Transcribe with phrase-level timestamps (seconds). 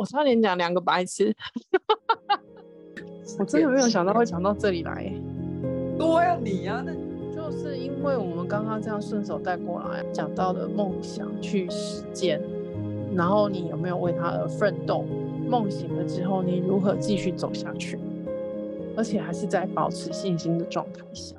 [0.00, 1.30] 我差点讲两个白痴，
[3.38, 5.12] 我真的没有想到会讲到这里来。
[5.98, 6.94] 多呀，你呀，那
[7.30, 12.40] 就是因为我们刚刚这样顺手带过来讲到的梦想去实践，
[13.14, 15.04] 然后你有没有为它而奋斗？
[15.46, 17.98] 梦醒了之后，你如何继续走下去？
[18.96, 21.36] 而且还是在保持信心的状态下。